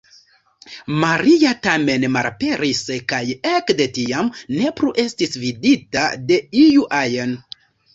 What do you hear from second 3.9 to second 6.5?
tiam ne plu estis vidita de